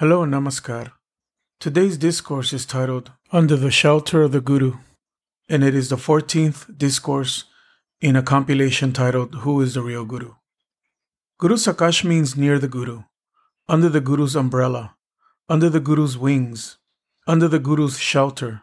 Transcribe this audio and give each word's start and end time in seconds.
Hello, 0.00 0.24
Namaskar. 0.24 0.92
Today's 1.58 1.98
discourse 1.98 2.52
is 2.52 2.64
titled 2.64 3.10
Under 3.32 3.56
the 3.56 3.72
Shelter 3.72 4.22
of 4.22 4.30
the 4.30 4.40
Guru, 4.40 4.74
and 5.48 5.64
it 5.64 5.74
is 5.74 5.88
the 5.88 5.96
14th 5.96 6.78
discourse 6.78 7.46
in 8.00 8.14
a 8.14 8.22
compilation 8.22 8.92
titled 8.92 9.34
Who 9.42 9.60
is 9.60 9.74
the 9.74 9.82
Real 9.82 10.04
Guru? 10.04 10.34
Guru 11.38 11.56
Sakash 11.56 12.04
means 12.04 12.36
near 12.36 12.60
the 12.60 12.68
Guru, 12.68 13.02
under 13.68 13.88
the 13.88 14.00
Guru's 14.00 14.36
umbrella, 14.36 14.94
under 15.48 15.68
the 15.68 15.80
Guru's 15.80 16.16
wings, 16.16 16.78
under 17.26 17.48
the 17.48 17.58
Guru's 17.58 17.98
shelter. 17.98 18.62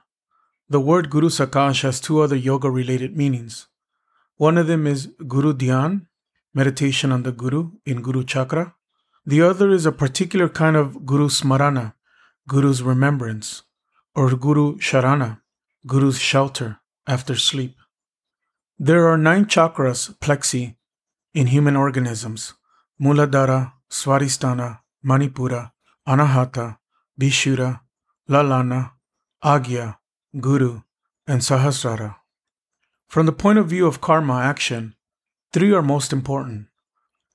The 0.70 0.80
word 0.80 1.10
Guru 1.10 1.28
Sakash 1.28 1.82
has 1.82 2.00
two 2.00 2.22
other 2.22 2.38
yoga 2.38 2.72
related 2.72 3.18
meanings. 3.18 3.68
One 4.38 4.58
of 4.58 4.68
them 4.68 4.88
is 4.88 5.08
Guru 5.28 5.52
Dhyan, 5.52 6.08
meditation 6.54 7.12
on 7.12 7.24
the 7.24 7.34
Guru 7.34 7.72
in 7.86 8.02
Guru 8.02 8.24
Chakra. 8.24 8.76
The 9.26 9.42
other 9.42 9.72
is 9.72 9.86
a 9.86 9.92
particular 9.92 10.48
kind 10.48 10.76
of 10.76 11.06
Guru 11.06 11.30
Smarana, 11.30 11.94
Guru's 12.48 12.84
remembrance, 12.84 13.64
or 14.14 14.36
Guru 14.36 14.78
Sharana, 14.78 15.42
Guru's 15.88 16.20
shelter 16.20 16.80
after 17.08 17.36
sleep. 17.36 17.76
There 18.78 19.08
are 19.08 19.18
nine 19.18 19.46
chakras, 19.46 20.16
plexi, 20.20 20.76
in 21.34 21.48
human 21.48 21.76
organisms 21.76 22.54
Muladhara, 23.02 23.74
Swadhisthana, 23.90 24.80
Manipura, 25.04 25.72
Anahata, 26.08 26.78
Vishuddha, 27.20 27.82
Lalana, 28.30 28.92
Agya, 29.44 29.98
Guru, 30.40 30.82
and 31.28 31.42
Sahasrara. 31.42 32.16
From 33.08 33.26
the 33.26 33.32
point 33.32 33.60
of 33.60 33.68
view 33.68 33.88
of 33.88 34.02
karma 34.02 34.40
action, 34.40 34.96
three 35.52 35.74
are 35.74 35.82
most 35.82 36.14
important. 36.14 36.68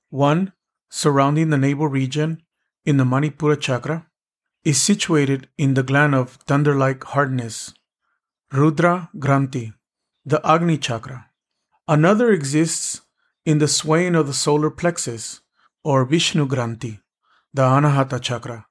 One, 0.09 0.53
surrounding 0.91 1.49
the 1.49 1.57
navel 1.57 1.87
region 1.87 2.43
in 2.85 2.97
the 2.97 3.05
Manipura 3.05 3.59
chakra, 3.59 4.05
is 4.63 4.79
situated 4.79 5.47
in 5.57 5.73
the 5.73 5.83
gland 5.83 6.13
of 6.13 6.33
thunder 6.45 6.75
like 6.75 7.03
hardness, 7.05 7.73
Rudra 8.51 9.09
Granthi, 9.17 9.73
the 10.25 10.45
Agni 10.45 10.77
chakra. 10.77 11.29
Another 11.87 12.31
exists 12.31 13.01
in 13.45 13.57
the 13.57 13.67
swaying 13.67 14.15
of 14.15 14.27
the 14.27 14.33
solar 14.33 14.69
plexus, 14.69 15.39
or 15.83 16.05
Vishnu 16.05 16.45
Granthi, 16.45 16.99
the 17.53 17.63
Anahata 17.63 18.21
chakra, 18.21 18.67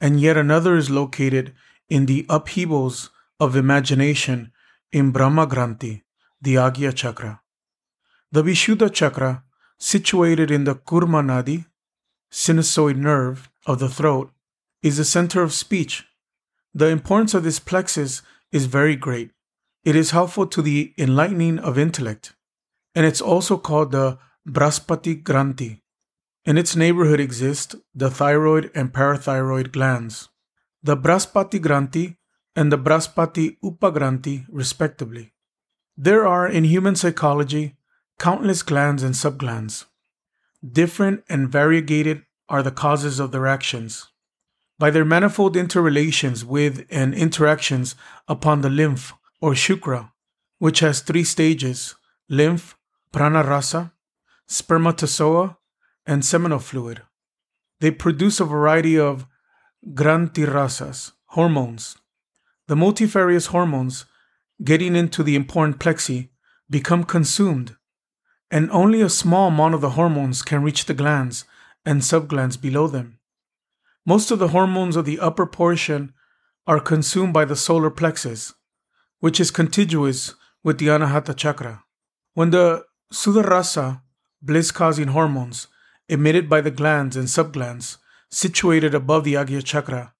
and 0.00 0.20
yet 0.20 0.36
another 0.36 0.76
is 0.76 0.88
located 0.88 1.52
in 1.88 2.06
the 2.06 2.24
upheavals 2.28 3.10
of 3.40 3.56
imagination 3.56 4.52
in 4.92 5.10
Brahma 5.10 5.46
Granthi, 5.46 6.02
the 6.40 6.54
Agya 6.54 6.94
chakra. 6.94 7.40
The 8.30 8.42
Vishuddha 8.42 8.92
chakra, 8.92 9.42
situated 9.78 10.50
in 10.50 10.64
the 10.64 10.74
Kurma 10.74 11.22
Nadi, 11.24 11.66
sinusoid 12.30 12.96
nerve 12.96 13.50
of 13.66 13.78
the 13.78 13.88
throat, 13.88 14.30
is 14.82 14.96
the 14.96 15.04
center 15.04 15.42
of 15.42 15.52
speech. 15.52 16.04
The 16.74 16.88
importance 16.88 17.34
of 17.34 17.44
this 17.44 17.58
plexus 17.58 18.22
is 18.52 18.66
very 18.66 18.96
great. 18.96 19.30
It 19.84 19.96
is 19.96 20.10
helpful 20.10 20.46
to 20.48 20.62
the 20.62 20.92
enlightening 20.98 21.58
of 21.58 21.78
intellect, 21.78 22.34
and 22.94 23.06
it's 23.06 23.20
also 23.20 23.56
called 23.56 23.92
the 23.92 24.18
Braspati 24.48 25.22
Granthi. 25.22 25.80
In 26.44 26.58
its 26.58 26.76
neighborhood 26.76 27.20
exist 27.20 27.74
the 27.94 28.10
thyroid 28.10 28.70
and 28.74 28.92
parathyroid 28.92 29.72
glands, 29.72 30.28
the 30.82 30.96
Braspati 30.96 31.60
Granthi 31.60 32.16
and 32.54 32.72
the 32.72 32.78
Braspati 32.78 33.58
Upagranthi, 33.62 34.46
respectively. 34.50 35.32
There 35.96 36.26
are 36.26 36.46
in 36.46 36.64
human 36.64 36.94
psychology 36.94 37.75
countless 38.18 38.62
glands 38.62 39.02
and 39.02 39.14
subglands. 39.14 39.84
Different 40.66 41.22
and 41.28 41.48
variegated 41.48 42.22
are 42.48 42.62
the 42.62 42.70
causes 42.70 43.20
of 43.20 43.30
their 43.30 43.46
actions. 43.46 44.08
By 44.78 44.90
their 44.90 45.04
manifold 45.04 45.56
interrelations 45.56 46.44
with 46.44 46.86
and 46.90 47.14
interactions 47.14 47.94
upon 48.28 48.60
the 48.60 48.70
lymph 48.70 49.12
or 49.40 49.52
shukra, 49.52 50.10
which 50.58 50.80
has 50.80 51.00
three 51.00 51.24
stages 51.24 51.94
lymph, 52.28 52.76
prana 53.12 53.42
rasa, 53.42 53.92
spermatozoa, 54.46 55.56
and 56.06 56.24
seminal 56.24 56.58
fluid. 56.58 57.02
They 57.80 57.90
produce 57.90 58.40
a 58.40 58.44
variety 58.44 58.98
of 58.98 59.26
granthi 59.92 60.46
rasas, 60.46 61.12
hormones. 61.26 61.96
The 62.66 62.76
multifarious 62.76 63.46
hormones, 63.46 64.06
getting 64.62 64.96
into 64.96 65.22
the 65.22 65.36
important 65.36 65.78
plexi, 65.78 66.30
become 66.68 67.04
consumed, 67.04 67.76
and 68.50 68.70
only 68.70 69.00
a 69.00 69.08
small 69.08 69.48
amount 69.48 69.74
of 69.74 69.80
the 69.80 69.90
hormones 69.90 70.42
can 70.42 70.62
reach 70.62 70.84
the 70.84 70.94
glands 70.94 71.44
and 71.84 72.02
subglands 72.02 72.60
below 72.60 72.86
them. 72.86 73.18
Most 74.04 74.30
of 74.30 74.38
the 74.38 74.48
hormones 74.48 74.96
of 74.96 75.04
the 75.04 75.18
upper 75.18 75.46
portion 75.46 76.12
are 76.66 76.80
consumed 76.80 77.32
by 77.32 77.44
the 77.44 77.56
solar 77.56 77.90
plexus, 77.90 78.54
which 79.20 79.40
is 79.40 79.50
contiguous 79.50 80.34
with 80.62 80.78
the 80.78 80.86
Anahata 80.86 81.34
chakra. 81.36 81.84
When 82.34 82.50
the 82.50 82.84
Sudarasa, 83.12 84.02
bliss 84.42 84.70
causing 84.70 85.08
hormones, 85.08 85.68
emitted 86.08 86.48
by 86.48 86.60
the 86.60 86.70
glands 86.70 87.16
and 87.16 87.26
subglands 87.28 87.98
situated 88.30 88.94
above 88.94 89.24
the 89.24 89.34
Agya 89.34 89.64
chakra, 89.64 90.14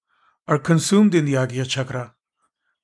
are 0.47 0.59
consumed 0.59 1.13
in 1.13 1.25
the 1.25 1.33
Agya 1.33 1.67
chakra, 1.67 2.13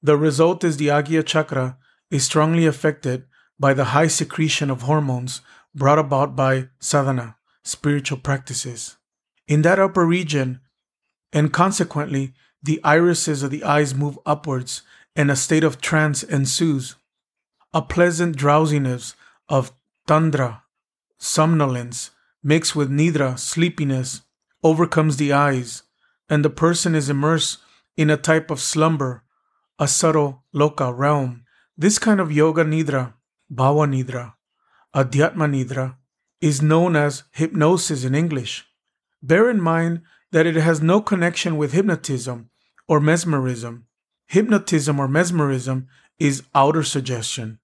the 0.01 0.17
result 0.17 0.63
is 0.63 0.77
the 0.77 0.87
Agya 0.87 1.25
chakra 1.25 1.77
is 2.11 2.25
strongly 2.25 2.65
affected 2.65 3.25
by 3.63 3.73
the 3.73 3.95
high 3.95 4.07
secretion 4.07 4.69
of 4.69 4.81
hormones 4.81 5.39
brought 5.73 5.97
about 5.97 6.35
by 6.35 6.67
sadhana 6.81 7.37
spiritual 7.63 8.17
practices. 8.17 8.97
In 9.47 9.61
that 9.61 9.79
upper 9.79 10.05
region, 10.05 10.59
and 11.31 11.53
consequently, 11.53 12.33
the 12.61 12.81
irises 12.83 13.41
of 13.41 13.51
the 13.51 13.63
eyes 13.63 13.95
move 13.95 14.19
upwards 14.25 14.81
and 15.15 15.31
a 15.31 15.37
state 15.37 15.63
of 15.63 15.79
trance 15.79 16.23
ensues. 16.23 16.97
A 17.73 17.81
pleasant 17.81 18.35
drowsiness 18.35 19.15
of 19.47 19.71
tandra, 20.07 20.63
somnolence, 21.17 22.11
mixed 22.43 22.75
with 22.75 22.91
nidra, 22.91 23.39
sleepiness, 23.39 24.23
overcomes 24.61 25.15
the 25.15 25.31
eyes, 25.31 25.83
and 26.27 26.43
the 26.43 26.49
person 26.49 26.95
is 26.95 27.09
immersed 27.09 27.59
in 27.95 28.09
a 28.09 28.17
type 28.17 28.51
of 28.51 28.59
slumber, 28.59 29.23
a 29.79 29.87
subtle 29.87 30.43
loka 30.53 30.91
realm. 30.93 31.45
This 31.77 31.97
kind 31.97 32.19
of 32.19 32.29
yoga 32.29 32.65
nidra, 32.65 33.13
bhava 33.51 33.87
nidra, 33.87 34.33
adhyatma 34.95 35.47
nidra, 35.49 35.95
is 36.41 36.61
known 36.61 36.95
as 36.95 37.23
hypnosis 37.31 38.03
in 38.03 38.13
English. 38.13 38.65
Bear 39.21 39.49
in 39.49 39.61
mind 39.61 40.01
that 40.31 40.45
it 40.45 40.55
has 40.55 40.81
no 40.81 40.99
connection 40.99 41.57
with 41.57 41.71
hypnotism 41.71 42.49
or 42.87 42.99
mesmerism. 42.99 43.85
Hypnotism 44.27 44.99
or 44.99 45.07
mesmerism 45.07 45.87
is 46.19 46.43
outer 46.53 46.83
suggestion, 46.83 47.59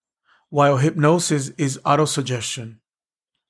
while 0.50 0.78
hypnosis 0.78 1.50
is 1.58 1.80
autosuggestion. 1.86 2.78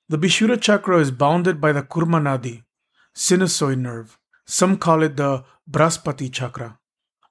The 0.08 0.18
Vishuddha 0.18 0.60
chakra 0.60 0.98
is 0.98 1.10
bounded 1.10 1.60
by 1.60 1.72
the 1.72 1.82
Kurma 1.82 2.20
Nadi, 2.20 2.64
sinusoid 3.14 3.78
nerve. 3.78 4.18
Some 4.46 4.76
call 4.76 5.02
it 5.02 5.16
the 5.16 5.44
Braspati 5.70 6.32
chakra. 6.32 6.78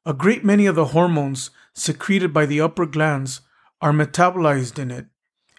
A 0.05 0.13
great 0.13 0.45
many 0.45 0.65
of 0.65 0.75
the 0.75 0.85
hormones 0.85 1.51
secreted 1.73 2.33
by 2.33 2.45
the 2.45 2.61
upper 2.61 2.85
glands 2.85 3.41
are 3.81 3.93
metabolized 3.93 4.77
in 4.77 4.91
it 4.91 5.07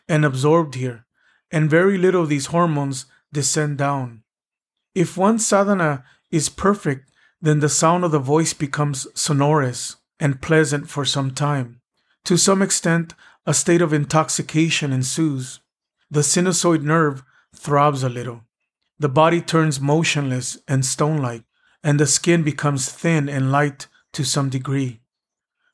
and 0.08 0.24
absorbed 0.24 0.74
here 0.74 1.06
and 1.50 1.68
very 1.70 1.98
little 1.98 2.22
of 2.22 2.28
these 2.28 2.46
hormones 2.46 3.06
descend 3.32 3.78
down. 3.78 4.22
If 4.94 5.16
one 5.16 5.38
sadhana 5.38 6.04
is 6.30 6.48
perfect, 6.48 7.10
then 7.40 7.60
the 7.60 7.68
sound 7.68 8.04
of 8.04 8.10
the 8.10 8.18
voice 8.18 8.52
becomes 8.52 9.06
sonorous 9.14 9.96
and 10.18 10.42
pleasant 10.42 10.88
for 10.88 11.04
some 11.04 11.30
time. 11.32 11.80
To 12.24 12.36
some 12.36 12.62
extent, 12.62 13.14
a 13.46 13.54
state 13.54 13.80
of 13.80 13.92
intoxication 13.92 14.92
ensues. 14.92 15.60
The 16.10 16.20
sinusoid 16.20 16.82
nerve 16.82 17.22
throbs 17.54 18.02
a 18.02 18.08
little. 18.08 18.42
The 18.98 19.08
body 19.08 19.40
turns 19.40 19.80
motionless 19.80 20.58
and 20.68 20.84
stone 20.84 21.18
like, 21.18 21.44
and 21.82 21.98
the 21.98 22.06
skin 22.06 22.42
becomes 22.42 22.90
thin 22.90 23.28
and 23.28 23.50
light 23.50 23.88
to 24.12 24.24
some 24.24 24.50
degree. 24.50 25.00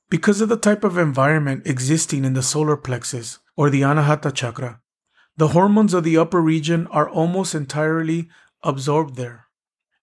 Because 0.08 0.40
of 0.40 0.48
the 0.48 0.56
type 0.56 0.84
of 0.84 0.98
environment 0.98 1.66
existing 1.66 2.24
in 2.24 2.34
the 2.34 2.42
solar 2.42 2.76
plexus 2.76 3.40
or 3.56 3.70
the 3.70 3.80
Anahata 3.80 4.32
chakra, 4.32 4.80
the 5.36 5.48
hormones 5.48 5.92
of 5.94 6.04
the 6.04 6.16
upper 6.16 6.40
region 6.40 6.86
are 6.88 7.08
almost 7.08 7.54
entirely 7.54 8.28
absorbed 8.62 9.16
there, 9.16 9.46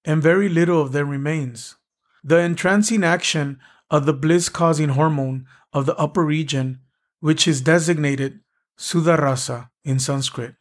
and 0.03 0.21
very 0.21 0.49
little 0.49 0.81
of 0.81 0.91
them 0.91 1.09
remains. 1.09 1.75
The 2.21 2.39
entrancing 2.39 3.03
action 3.03 3.59
of 3.89 4.05
the 4.05 4.13
bliss 4.13 4.49
causing 4.49 4.89
hormone 4.89 5.45
of 5.71 5.85
the 5.85 5.95
upper 5.95 6.23
region, 6.23 6.79
which 7.21 7.47
is 7.47 7.61
designated 7.61 8.41
Sudarasa 8.77 9.69
in 9.85 9.99
Sanskrit. 9.99 10.55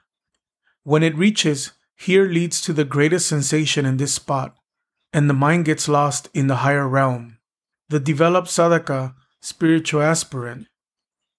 When 0.85 1.03
it 1.03 1.17
reaches, 1.17 1.73
here 1.97 2.27
leads 2.27 2.61
to 2.63 2.73
the 2.73 2.85
greatest 2.85 3.29
sensation 3.29 3.87
in 3.87 3.97
this 3.97 4.15
spot, 4.15 4.57
and 5.13 5.29
the 5.29 5.35
mind 5.35 5.65
gets 5.65 5.89
lost 5.89 6.29
in 6.33 6.47
the 6.47 6.57
higher 6.57 6.89
realm. 6.89 7.39
The 7.89 8.01
developed 8.01 8.49
sadhaka, 8.49 9.15
spiritual 9.43 10.01
aspirant, 10.01 10.69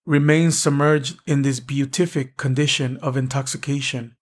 remains 0.05 0.59
submerged 0.59 1.17
in 1.25 1.41
this 1.41 1.59
beatific 1.61 2.35
condition 2.35 2.97
of 2.97 3.15
intoxication. 3.15 4.15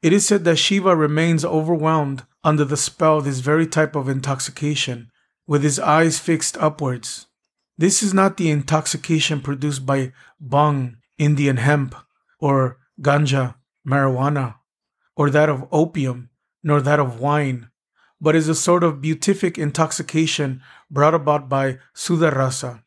It 0.00 0.12
is 0.12 0.24
said 0.24 0.44
that 0.44 0.56
Shiva 0.56 0.94
remains 0.94 1.44
overwhelmed 1.44 2.24
under 2.44 2.64
the 2.64 2.76
spell 2.76 3.18
of 3.18 3.24
this 3.24 3.40
very 3.40 3.66
type 3.66 3.96
of 3.96 4.08
intoxication 4.08 5.10
with 5.46 5.64
his 5.64 5.80
eyes 5.80 6.18
fixed 6.18 6.56
upwards. 6.58 7.26
This 7.76 8.02
is 8.02 8.14
not 8.14 8.36
the 8.36 8.50
intoxication 8.50 9.40
produced 9.40 9.84
by 9.84 10.12
bhang, 10.40 10.96
Indian 11.18 11.56
hemp, 11.56 11.96
or 12.38 12.78
ganja, 13.00 13.56
marijuana, 13.86 14.56
or 15.16 15.28
that 15.30 15.48
of 15.48 15.66
opium, 15.72 16.30
nor 16.62 16.80
that 16.80 17.00
of 17.00 17.18
wine, 17.18 17.70
but 18.20 18.36
is 18.36 18.48
a 18.48 18.54
sort 18.54 18.84
of 18.84 19.00
beatific 19.00 19.58
intoxication 19.58 20.62
brought 20.88 21.14
about 21.14 21.48
by 21.48 21.78
Sudarasa. 21.94 22.83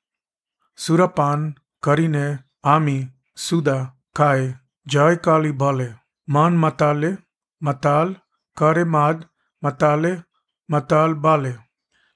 Surapan, 0.77 1.55
Karine, 1.81 2.43
Ami, 2.63 3.09
Suda, 3.35 3.93
Kai, 4.13 4.59
Jai 4.87 5.15
Kali 5.15 5.51
Bale, 5.51 5.95
Man 6.27 6.55
Matale, 6.55 7.23
Matal, 7.61 8.15
Kare 8.55 8.85
Mad, 8.85 9.25
Matale, 9.63 10.25
Matal 10.69 11.15
Bale. 11.15 11.57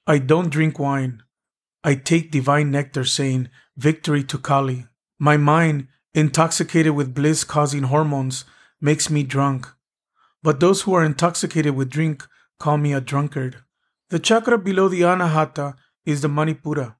I 0.06 0.18
don't 0.18 0.48
drink 0.48 0.78
wine. 0.78 1.22
I 1.82 1.96
take 1.96 2.30
divine 2.30 2.70
nectar, 2.70 3.04
saying, 3.04 3.48
Victory 3.76 4.22
to 4.24 4.38
Kali. 4.38 4.86
My 5.18 5.36
mind, 5.36 5.88
intoxicated 6.14 6.92
with 6.92 7.14
bliss 7.14 7.42
causing 7.42 7.84
hormones, 7.84 8.44
makes 8.80 9.10
me 9.10 9.24
drunk. 9.24 9.68
But 10.42 10.60
those 10.60 10.82
who 10.82 10.94
are 10.94 11.04
intoxicated 11.04 11.74
with 11.74 11.90
drink 11.90 12.26
call 12.60 12.78
me 12.78 12.92
a 12.92 13.00
drunkard. 13.00 13.56
The 14.10 14.18
chakra 14.18 14.58
below 14.58 14.88
the 14.88 15.00
Anahata 15.00 15.74
is 16.04 16.20
the 16.20 16.28
Manipura. 16.28 16.96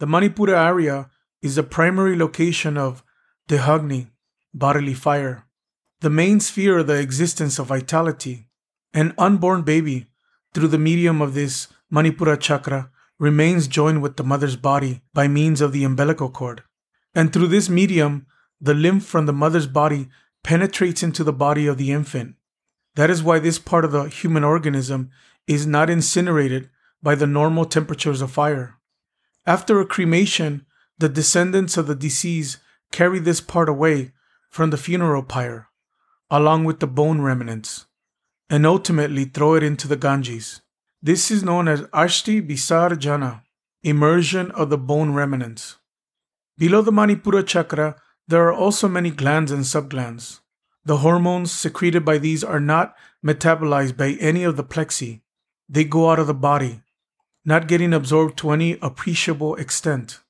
The 0.00 0.06
Manipura 0.06 0.66
area 0.66 1.08
is 1.40 1.54
the 1.54 1.62
primary 1.62 2.16
location 2.16 2.76
of 2.76 3.04
Dehagni, 3.48 4.08
bodily 4.52 4.94
fire, 4.94 5.46
the 6.00 6.10
main 6.10 6.40
sphere 6.40 6.78
of 6.78 6.88
the 6.88 6.98
existence 6.98 7.58
of 7.60 7.68
vitality. 7.68 8.48
An 8.92 9.14
unborn 9.18 9.62
baby, 9.62 10.06
through 10.52 10.68
the 10.68 10.78
medium 10.78 11.22
of 11.22 11.34
this 11.34 11.68
Manipura 11.92 12.38
chakra, 12.40 12.90
remains 13.18 13.68
joined 13.68 14.02
with 14.02 14.16
the 14.16 14.24
mother's 14.24 14.56
body 14.56 15.02
by 15.12 15.28
means 15.28 15.60
of 15.60 15.72
the 15.72 15.84
umbilical 15.84 16.28
cord. 16.28 16.62
And 17.14 17.32
through 17.32 17.48
this 17.48 17.68
medium, 17.68 18.26
the 18.60 18.74
lymph 18.74 19.04
from 19.04 19.26
the 19.26 19.32
mother's 19.32 19.68
body 19.68 20.08
penetrates 20.42 21.02
into 21.02 21.22
the 21.22 21.32
body 21.32 21.66
of 21.68 21.78
the 21.78 21.92
infant. 21.92 22.34
That 22.96 23.10
is 23.10 23.22
why 23.22 23.38
this 23.38 23.58
part 23.58 23.84
of 23.84 23.92
the 23.92 24.04
human 24.04 24.42
organism 24.42 25.10
is 25.46 25.66
not 25.66 25.88
incinerated 25.88 26.70
by 27.02 27.14
the 27.14 27.26
normal 27.26 27.64
temperatures 27.64 28.20
of 28.20 28.32
fire. 28.32 28.74
After 29.46 29.78
a 29.78 29.86
cremation, 29.86 30.64
the 30.98 31.08
descendants 31.08 31.76
of 31.76 31.86
the 31.86 31.94
deceased 31.94 32.58
carry 32.92 33.18
this 33.18 33.40
part 33.40 33.68
away 33.68 34.12
from 34.48 34.70
the 34.70 34.78
funeral 34.78 35.22
pyre, 35.22 35.68
along 36.30 36.64
with 36.64 36.80
the 36.80 36.86
bone 36.86 37.20
remnants, 37.20 37.86
and 38.48 38.64
ultimately 38.64 39.24
throw 39.24 39.54
it 39.54 39.62
into 39.62 39.86
the 39.88 39.96
Ganges. 39.96 40.62
This 41.02 41.30
is 41.30 41.42
known 41.42 41.68
as 41.68 41.82
Ashti 41.92 42.40
Visarjana, 42.40 43.42
immersion 43.82 44.50
of 44.52 44.70
the 44.70 44.78
bone 44.78 45.12
remnants. 45.12 45.76
Below 46.56 46.80
the 46.80 46.92
Manipura 46.92 47.46
chakra, 47.46 47.96
there 48.26 48.46
are 48.48 48.52
also 48.52 48.88
many 48.88 49.10
glands 49.10 49.52
and 49.52 49.64
subglands. 49.64 50.40
The 50.86 50.98
hormones 50.98 51.52
secreted 51.52 52.04
by 52.04 52.16
these 52.16 52.42
are 52.42 52.60
not 52.60 52.94
metabolized 53.22 53.96
by 53.96 54.12
any 54.20 54.44
of 54.44 54.56
the 54.56 54.64
plexi. 54.64 55.20
They 55.68 55.84
go 55.84 56.10
out 56.10 56.18
of 56.18 56.26
the 56.26 56.34
body, 56.34 56.82
not 57.44 57.68
getting 57.68 57.92
absorbed 57.92 58.38
to 58.38 58.50
any 58.50 58.78
appreciable 58.80 59.54
extent. 59.56 60.20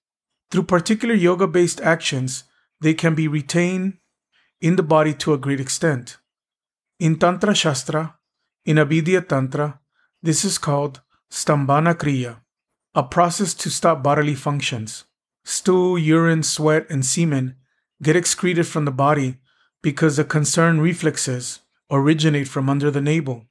Through 0.51 0.65
particular 0.65 1.15
yoga 1.15 1.47
based 1.47 1.81
actions, 1.81 2.45
they 2.81 2.95
can 2.95 3.15
be 3.15 3.29
retained 3.29 3.99
in 4.61 4.77
the 4.77 4.83
body 4.83 5.15
to 5.15 5.33
a 5.33 5.39
great 5.39 5.61
extent. 5.61 6.19
In 6.99 7.19
Tantra 7.19 7.55
Shastra, 7.55 8.17
in 8.65 8.77
Abhidya 8.77 9.29
Tantra, 9.29 9.81
this 10.23 10.45
is 10.45 10.59
called 10.59 11.01
stambhana 11.31 11.95
kriya, 11.95 12.37
a 12.95 13.03
process 13.03 13.55
to 13.55 13.71
stop 13.71 14.03
bodily 14.03 14.35
functions. 14.35 15.05
Stool, 15.45 15.99
urine, 15.99 16.43
sweat, 16.43 16.87
and 16.89 17.05
semen 17.05 17.57
get 18.03 18.17
excreted 18.17 18.67
from 18.67 18.85
the 18.85 18.91
body 18.91 19.37
because 19.83 20.17
the 20.17 20.25
concerned 20.25 20.83
reflexes 20.83 21.61
originate 21.91 22.49
from 22.49 22.71
under 22.71 22.91
the 22.91 23.01
navel. 23.01 23.45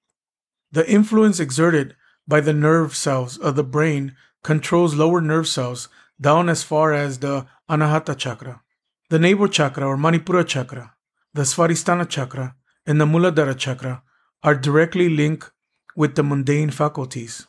The 0.72 0.90
influence 0.90 1.40
exerted 1.40 1.96
by 2.28 2.42
the 2.42 2.54
nerve 2.54 2.96
cells 2.96 3.38
of 3.38 3.56
the 3.56 3.64
brain 3.64 4.16
controls 4.44 4.96
lower 4.96 5.22
nerve 5.22 5.48
cells 5.48 5.90
down 6.20 6.50
as 6.50 6.64
far 6.64 6.94
as 6.94 7.20
the 7.20 7.46
Anahata 7.70 8.18
chakra. 8.18 8.62
The 9.10 9.20
navel 9.20 9.48
chakra 9.48 9.86
or 9.86 9.98
Manipura 9.98 10.46
chakra, 10.46 10.94
the 11.34 11.44
Svadhisthana 11.44 12.08
chakra, 12.08 12.56
and 12.86 13.00
the 13.00 13.06
Muladhara 13.06 13.58
chakra 13.58 14.04
are 14.42 14.56
directly 14.56 15.10
linked 15.10 15.52
with 15.96 16.16
the 16.16 16.24
mundane 16.24 16.70
faculties. 16.70 17.48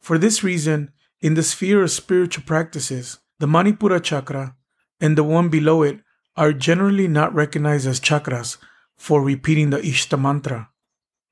For 0.00 0.18
this 0.18 0.42
reason, 0.42 0.92
in 1.20 1.34
the 1.34 1.42
sphere 1.42 1.82
of 1.82 1.90
spiritual 1.90 2.44
practices, 2.44 3.18
the 3.38 3.46
Manipura 3.46 4.02
chakra 4.02 4.56
and 5.00 5.16
the 5.16 5.24
one 5.24 5.48
below 5.48 5.82
it 5.82 6.00
are 6.36 6.52
generally 6.52 7.08
not 7.08 7.34
recognized 7.34 7.86
as 7.86 8.00
chakras 8.00 8.56
for 8.96 9.22
repeating 9.22 9.70
the 9.70 9.78
Ishta 9.78 10.20
mantra, 10.20 10.70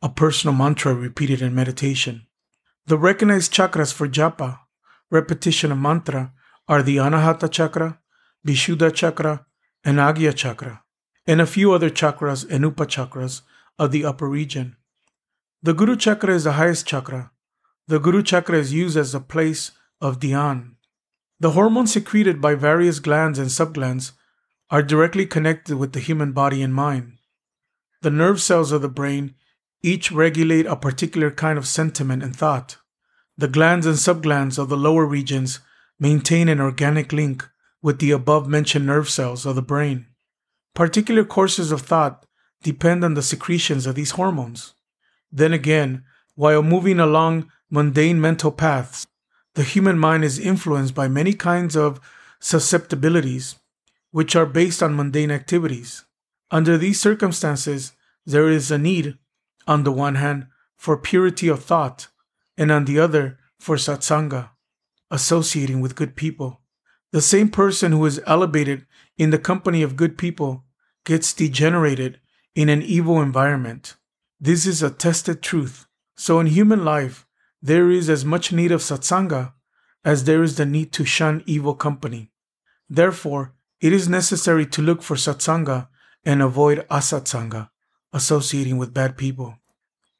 a 0.02 0.08
personal 0.08 0.54
mantra 0.54 0.94
repeated 0.94 1.43
in 1.43 1.54
meditation. 1.54 2.27
The 2.88 2.96
recognized 2.96 3.52
chakras 3.52 3.93
for 3.93 4.08
japa, 4.08 4.61
repetition 5.11 5.70
of 5.70 5.76
mantra, 5.76 6.32
are 6.67 6.82
the 6.82 6.96
Anahata 6.96 7.50
chakra, 7.50 7.99
Vishuddha 8.46 8.94
chakra, 8.94 9.44
and 9.85 9.99
Agya 9.99 10.35
chakra, 10.35 10.82
and 11.26 11.38
a 11.38 11.46
few 11.46 11.73
other 11.75 11.90
chakras 11.90 12.50
and 12.50 12.64
upachakras 12.64 13.43
of 13.79 13.93
the 13.93 14.06
upper 14.06 14.26
region. 14.26 14.76
The 15.62 15.75
Guru 15.75 15.96
Chakra 15.96 16.35
is 16.35 16.44
the 16.44 16.52
highest 16.52 16.87
chakra. 16.87 17.31
The 17.88 18.00
Guru 18.00 18.23
Chakra 18.23 18.56
is 18.56 18.73
used 18.73 18.96
as 18.96 19.14
a 19.14 19.20
place 19.20 19.73
of 20.00 20.19
dhyan. 20.19 20.76
The 21.38 21.50
hormones 21.50 21.93
secreted 21.93 22.40
by 22.40 22.55
various 22.55 23.00
glands 23.00 23.38
and 23.38 23.50
subglands 23.50 24.12
are 24.70 24.82
directly 24.82 25.26
connected 25.26 25.76
with 25.76 25.93
the 25.93 26.00
human 26.00 26.32
body 26.32 26.62
and 26.62 26.73
mind. 26.73 27.19
The 28.00 28.11
nerve 28.11 28.40
cells 28.40 28.73
of 28.73 28.81
the 28.81 28.88
brain 28.88 29.35
each 29.82 30.11
regulate 30.11 30.67
a 30.67 30.75
particular 30.75 31.31
kind 31.31 31.58
of 31.58 31.67
sentiment 31.67 32.23
and 32.23 32.35
thought. 32.35 32.77
The 33.38 33.49
glands 33.49 33.87
and 33.87 33.94
subglands 33.94 34.58
of 34.58 34.69
the 34.69 34.76
lower 34.76 35.06
regions 35.06 35.61
maintain 36.00 36.49
an 36.49 36.61
organic 36.61 37.12
link 37.12 37.49
with 37.81 38.00
the 38.00 38.11
above 38.11 38.49
mentioned 38.49 38.87
nerve 38.87 39.08
cells 39.08 39.46
of 39.46 39.55
the 39.55 39.62
brain. 39.62 40.06
Particular 40.75 41.25
courses 41.25 41.70
of 41.70 41.82
thought 41.82 42.26
depend 42.64 43.05
on 43.05 43.14
the 43.14 43.23
secretions 43.23 43.87
of 43.87 43.94
these 43.94 44.12
hormones. 44.12 44.75
Then 45.31 45.52
again, 45.52 46.02
while 46.35 46.64
moving 46.64 46.99
along 46.99 47.50
mundane 47.70 48.20
mental 48.20 48.50
paths, 48.50 49.06
the 49.55 49.62
human 49.62 49.99
mind 50.00 50.25
is 50.25 50.40
influenced 50.40 50.95
by 50.95 51.07
many 51.07 51.33
kinds 51.33 51.76
of 51.76 52.00
susceptibilities, 52.40 53.54
which 54.11 54.35
are 54.35 54.47
based 54.47 54.83
on 54.83 54.97
mundane 54.97 55.30
activities. 55.30 56.04
Under 56.50 56.76
these 56.76 57.00
circumstances, 57.00 57.92
there 58.26 58.49
is 58.49 58.73
a 58.73 58.78
need, 58.78 59.16
on 59.68 59.85
the 59.85 59.92
one 59.92 60.16
hand, 60.16 60.49
for 60.76 60.97
purity 60.97 61.47
of 61.47 61.62
thought, 61.62 62.09
and 62.58 62.70
on 62.70 62.84
the 62.84 62.98
other, 62.98 63.38
for 63.58 63.76
satsanga, 63.76 64.50
associating 65.10 65.80
with 65.80 65.94
good 65.94 66.16
people. 66.16 66.60
The 67.12 67.22
same 67.22 67.48
person 67.48 67.92
who 67.92 68.04
is 68.04 68.20
elevated 68.26 68.84
in 69.16 69.30
the 69.30 69.38
company 69.38 69.82
of 69.82 69.96
good 69.96 70.18
people 70.18 70.64
gets 71.06 71.32
degenerated 71.32 72.20
in 72.54 72.68
an 72.68 72.82
evil 72.82 73.22
environment. 73.22 73.96
This 74.38 74.66
is 74.66 74.82
a 74.82 74.90
tested 74.90 75.40
truth. 75.40 75.86
So 76.16 76.40
in 76.40 76.48
human 76.48 76.84
life, 76.84 77.26
there 77.62 77.90
is 77.90 78.10
as 78.10 78.24
much 78.24 78.52
need 78.52 78.72
of 78.72 78.82
satsanga 78.82 79.52
as 80.04 80.24
there 80.24 80.42
is 80.42 80.56
the 80.56 80.66
need 80.66 80.92
to 80.92 81.04
shun 81.04 81.42
evil 81.46 81.74
company. 81.74 82.30
Therefore, 82.88 83.54
it 83.80 83.92
is 83.92 84.08
necessary 84.08 84.66
to 84.66 84.82
look 84.82 85.02
for 85.02 85.16
satsanga 85.16 85.88
and 86.24 86.42
avoid 86.42 86.86
asatsanga, 86.88 87.70
associating 88.12 88.76
with 88.76 88.94
bad 88.94 89.16
people. 89.16 89.56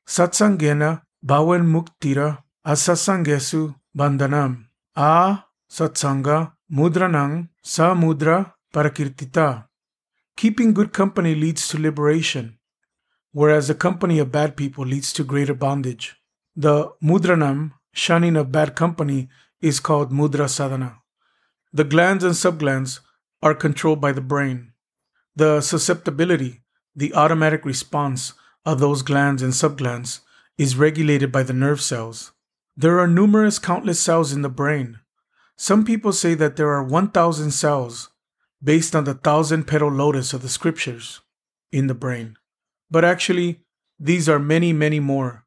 Satsangena 0.07 1.03
bhavan 1.25 1.65
muktira 1.67 2.43
asasangesu 2.67 3.75
bandhanam. 3.97 4.67
A 4.97 5.45
satsanga 5.71 6.53
mudranang 6.71 7.49
sa 7.63 7.95
mudra 7.95 8.55
parakirtita. 8.73 9.69
Keeping 10.37 10.73
good 10.73 10.93
company 10.93 11.35
leads 11.35 11.69
to 11.69 11.79
liberation 11.79 12.59
whereas 13.33 13.69
the 13.69 13.75
company 13.75 14.19
of 14.19 14.33
bad 14.33 14.57
people 14.57 14.85
leads 14.85 15.13
to 15.13 15.25
greater 15.25 15.55
bondage. 15.55 16.17
The 16.57 16.91
mudranam, 17.03 17.73
shunning 17.93 18.37
of 18.37 18.53
bad 18.53 18.75
company, 18.75 19.29
is 19.61 19.81
called 19.81 20.11
mudra 20.11 20.49
sadhana. 20.49 20.99
The 21.73 21.85
glands 21.85 22.25
and 22.25 22.35
subglands 22.35 23.01
are 23.43 23.55
controlled 23.55 24.01
by 24.01 24.13
the 24.13 24.21
brain. 24.21 24.73
The 25.37 25.61
susceptibility, 25.61 26.63
the 26.97 27.15
automatic 27.15 27.65
response 27.65 28.33
of 28.65 28.81
those 28.81 29.03
glands 29.03 29.43
and 29.43 29.53
subglands, 29.53 30.21
is 30.59 30.77
regulated 30.77 31.33
by 31.33 31.45
the 31.45 31.53
nerve 31.53 31.81
cells. 31.81 32.33
There 32.77 32.99
are 32.99 33.09
numerous 33.09 33.59
countless 33.59 34.01
cells 34.01 34.33
in 34.33 34.43
the 34.43 34.49
brain. 34.49 34.99
Some 35.57 35.85
people 35.85 36.13
say 36.13 36.35
that 36.35 36.57
there 36.57 36.71
are 36.71 36.85
1,000 36.85 37.53
cells 37.53 38.11
based 38.63 38.95
on 38.95 39.05
the 39.05 39.15
thousand 39.15 39.65
petal 39.65 39.91
lotus 39.91 40.33
of 40.33 40.43
the 40.43 40.49
scriptures 40.49 41.21
in 41.73 41.87
the 41.87 41.95
brain. 41.95 42.37
But 42.91 43.05
actually, 43.05 43.61
these 43.99 44.29
are 44.29 44.39
many, 44.39 44.73
many 44.73 45.01
more. 45.01 45.45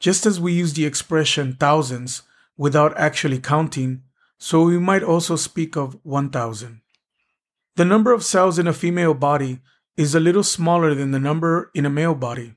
Just 0.00 0.26
as 0.26 0.40
we 0.40 0.52
use 0.52 0.74
the 0.74 0.86
expression 0.86 1.56
thousands 1.58 2.22
without 2.56 2.96
actually 2.98 3.38
counting, 3.38 4.02
so 4.38 4.64
we 4.64 4.78
might 4.78 5.02
also 5.02 5.36
speak 5.36 5.76
of 5.76 5.98
1000. 6.02 6.80
The 7.76 7.84
number 7.84 8.12
of 8.12 8.24
cells 8.24 8.58
in 8.58 8.66
a 8.66 8.72
female 8.72 9.14
body 9.14 9.60
is 9.96 10.14
a 10.14 10.20
little 10.20 10.42
smaller 10.42 10.94
than 10.94 11.10
the 11.10 11.18
number 11.18 11.70
in 11.74 11.86
a 11.86 11.90
male 11.90 12.14
body. 12.14 12.56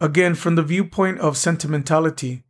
Again, 0.00 0.34
from 0.34 0.56
the 0.56 0.62
viewpoint 0.62 1.20
of 1.20 1.36
sentimentality, 1.36 2.44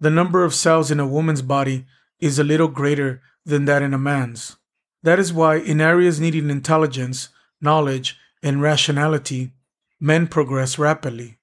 the 0.00 0.10
number 0.10 0.44
of 0.44 0.54
cells 0.54 0.90
in 0.90 1.00
a 1.00 1.06
woman's 1.06 1.42
body 1.42 1.86
is 2.18 2.38
a 2.38 2.44
little 2.44 2.68
greater 2.68 3.20
than 3.44 3.66
that 3.66 3.82
in 3.82 3.92
a 3.92 3.98
man's. 3.98 4.56
That 5.02 5.18
is 5.18 5.32
why, 5.32 5.56
in 5.56 5.80
areas 5.80 6.18
needing 6.18 6.50
intelligence, 6.50 7.28
knowledge, 7.60 8.16
and 8.42 8.62
rationality, 8.62 9.52
men 10.00 10.26
progress 10.26 10.78
rapidly. 10.78 11.38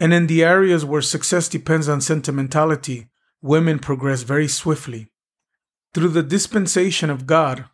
And 0.00 0.12
in 0.12 0.26
the 0.26 0.42
areas 0.42 0.84
where 0.84 1.02
success 1.02 1.48
depends 1.48 1.88
on 1.88 2.00
sentimentality, 2.00 3.08
women 3.40 3.78
progress 3.78 4.22
very 4.22 4.48
swiftly. 4.48 5.08
Through 5.94 6.08
the 6.08 6.22
dispensation 6.22 7.08
of 7.10 7.26
God, 7.26 7.66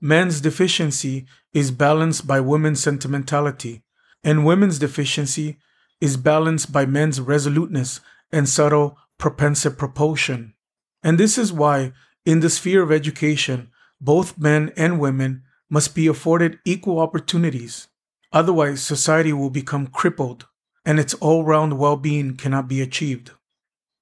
men's 0.00 0.40
deficiency 0.40 1.26
is 1.54 1.70
balanced 1.70 2.26
by 2.26 2.40
women's 2.40 2.82
sentimentality, 2.82 3.82
and 4.22 4.44
women's 4.44 4.78
deficiency 4.78 5.58
is 6.02 6.16
balanced 6.16 6.72
by 6.72 6.84
men's 6.84 7.20
resoluteness 7.20 8.00
and 8.32 8.48
subtle 8.48 8.98
propensive 9.18 9.78
propulsion. 9.78 10.52
And 11.00 11.16
this 11.16 11.38
is 11.38 11.52
why, 11.52 11.92
in 12.26 12.40
the 12.40 12.50
sphere 12.50 12.82
of 12.82 12.90
education, 12.90 13.70
both 14.00 14.36
men 14.36 14.72
and 14.76 14.98
women 14.98 15.44
must 15.70 15.94
be 15.94 16.08
afforded 16.08 16.58
equal 16.64 16.98
opportunities. 16.98 17.86
Otherwise, 18.32 18.82
society 18.82 19.32
will 19.32 19.48
become 19.48 19.86
crippled 19.86 20.48
and 20.84 20.98
its 20.98 21.14
all 21.14 21.44
round 21.44 21.78
well 21.78 21.96
being 21.96 22.36
cannot 22.36 22.66
be 22.66 22.80
achieved. 22.80 23.30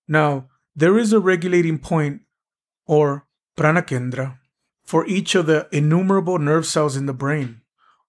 Now, 0.08 0.48
there 0.74 0.98
is 0.98 1.12
a 1.12 1.20
regulating 1.20 1.78
point, 1.78 2.22
or 2.86 3.26
pranakendra, 3.58 4.38
for 4.86 5.06
each 5.06 5.34
of 5.34 5.44
the 5.44 5.68
innumerable 5.70 6.38
nerve 6.38 6.64
cells 6.64 6.96
in 6.96 7.04
the 7.04 7.12
brain. 7.12 7.60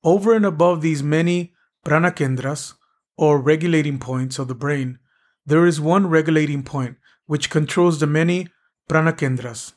Over 0.01 0.33
and 0.33 0.45
above 0.45 0.81
these 0.81 1.03
many 1.03 1.51
pranakendras, 1.86 2.75
or 3.22 3.40
regulating 3.40 4.00
points 4.00 4.40
of 4.40 4.48
the 4.48 4.56
brain, 4.56 4.98
there 5.46 5.68
is 5.68 5.80
one 5.80 6.08
regulating 6.08 6.63
point 6.63 6.98
which 7.28 7.51
controls 7.51 8.00
the 8.00 8.08
many 8.08 8.48
pranakendras. 8.90 9.74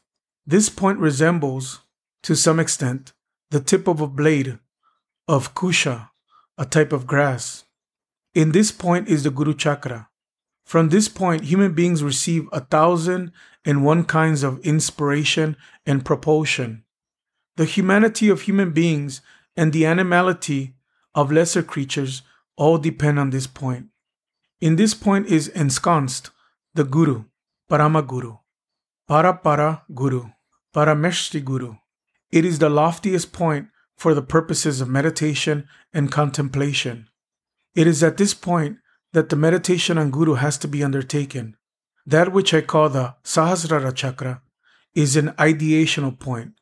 This 0.47 0.71
point 0.71 0.99
resembles, 0.99 1.81
to 2.23 2.35
some 2.35 2.59
extent, 2.59 3.13
the 3.51 3.61
tip 3.61 3.87
of 3.87 4.01
a 4.01 4.07
blade 4.07 4.59
of 5.29 5.55
kusha, 5.55 6.09
a 6.57 6.65
type 6.65 6.91
of 6.91 7.07
grass. 7.07 7.65
In 8.35 8.53
this 8.53 8.73
point 8.73 9.09
is 9.09 9.25
the 9.25 9.31
Guru 9.31 9.53
Chakra. 9.55 10.09
From 10.65 10.89
this 10.89 11.09
point, 11.09 11.45
human 11.45 11.75
beings 11.75 12.03
receive 12.03 12.49
a 12.51 12.61
thousand 12.61 13.31
and 13.63 13.85
one 13.85 14.05
kinds 14.05 14.43
of 14.43 14.59
inspiration 14.61 15.55
and 15.85 16.03
propulsion. 16.03 16.85
The 17.57 17.67
humanity 17.67 18.31
of 18.31 18.43
human 18.43 18.73
beings 18.73 19.21
and 19.55 19.75
the 19.75 19.85
animality 19.85 20.77
of 21.15 21.31
lesser 21.31 21.63
creatures 21.63 22.23
all 22.57 22.79
depend 22.79 23.19
on 23.19 23.31
this 23.31 23.47
point. 23.47 23.87
In 24.61 24.77
this 24.77 24.95
point 24.95 25.27
is 25.27 25.49
ensconced 25.49 26.31
the 26.75 26.85
Guru, 26.85 27.25
Paramaguru, 27.71 28.39
Parapara 29.09 29.83
Guru, 29.95 30.31
Parameshti 30.75 31.45
Guru. 31.45 31.77
It 32.31 32.45
is 32.45 32.59
the 32.59 32.69
loftiest 32.69 33.33
point 33.33 33.69
for 33.97 34.15
the 34.15 34.23
purposes 34.23 34.81
of 34.81 34.89
meditation 34.89 35.69
and 35.93 36.11
contemplation. 36.11 37.09
It 37.75 37.87
is 37.87 38.03
at 38.03 38.17
this 38.17 38.35
point 38.35 38.79
that 39.13 39.29
the 39.29 39.37
meditation 39.37 39.99
on 39.99 40.11
Guru 40.11 40.35
has 40.35 40.59
to 40.59 40.69
be 40.69 40.83
undertaken. 40.83 41.57
That 42.07 42.33
which 42.33 42.53
I 42.53 42.61
call 42.61 42.89
the 42.89 43.15
Sahasrara 43.25 43.95
Chakra 43.95 44.43
is 44.95 45.17
an 45.17 45.31
ideational 45.31 46.19
point, 46.19 46.53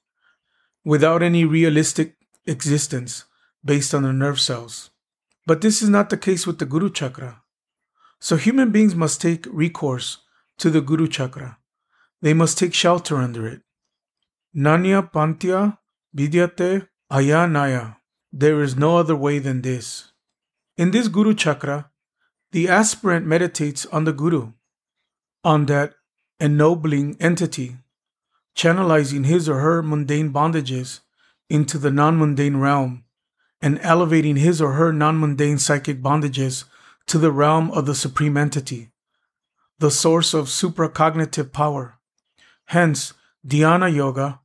without 0.85 1.23
any 1.23 1.45
realistic 1.45 2.17
existence 2.47 3.25
based 3.65 3.95
on 3.95 4.03
the 4.03 4.13
nerve 4.13 4.41
cells. 4.41 4.91
But 5.47 5.61
this 5.61 5.83
is 5.83 5.89
not 5.89 6.11
the 6.11 6.17
case 6.17 6.47
with 6.47 6.59
the 6.59 6.67
Guru 6.67 6.91
Chakra. 6.91 7.43
So 8.21 8.37
human 8.37 8.71
beings 8.71 8.95
must 8.95 9.21
take 9.21 9.47
recourse 9.51 10.19
to 10.59 10.71
the 10.71 10.81
Guru 10.81 11.09
Chakra. 11.09 11.59
They 12.21 12.35
must 12.35 12.57
take 12.57 12.73
shelter 12.73 13.17
under 13.17 13.47
it. 13.49 13.63
Nanya 14.57 15.11
Pantya 15.11 15.79
Vidyate 16.17 16.89
Ayanaya. 17.11 17.97
There 18.33 18.63
is 18.63 18.77
no 18.77 18.97
other 18.97 19.17
way 19.17 19.39
than 19.41 19.63
this. 19.63 20.13
In 20.77 20.93
this 20.93 21.09
Guru 21.09 21.35
Chakra, 21.35 21.91
the 22.53 22.69
aspirant 22.69 23.27
meditates 23.27 23.87
on 23.87 24.05
the 24.05 24.13
Guru, 24.13 24.53
on 25.43 25.67
that 25.67 25.95
ennobling 26.39 27.17
entity, 27.19 27.77
channelizing 28.57 29.27
his 29.27 29.49
or 29.49 29.59
her 29.61 29.83
mundane 29.83 30.33
bondages 30.33 31.01
into 31.51 31.79
the 31.79 31.91
non 31.91 32.19
mundane 32.19 32.59
realm 32.59 33.05
and 33.63 33.79
elevating 33.83 34.37
his 34.37 34.61
or 34.61 34.73
her 34.73 34.93
non 34.93 35.19
mundane 35.19 35.59
psychic 35.59 36.03
bondages 36.03 36.65
to 37.07 37.17
the 37.17 37.31
realm 37.31 37.71
of 37.71 37.87
the 37.87 37.95
supreme 37.95 38.37
entity, 38.37 38.91
the 39.79 39.91
source 39.91 40.35
of 40.35 40.47
supracognitive 40.47 41.53
power. 41.53 41.99
Hence, 42.67 43.15
dhyana 43.47 43.93
yoga, 43.95 44.41